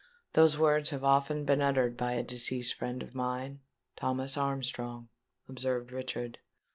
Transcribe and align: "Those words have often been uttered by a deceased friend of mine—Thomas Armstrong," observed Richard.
"Those 0.33 0.57
words 0.57 0.89
have 0.89 1.03
often 1.03 1.45
been 1.45 1.61
uttered 1.61 1.95
by 1.95 2.13
a 2.13 2.23
deceased 2.23 2.73
friend 2.73 3.03
of 3.03 3.13
mine—Thomas 3.13 4.35
Armstrong," 4.35 5.09
observed 5.47 5.91
Richard. 5.91 6.39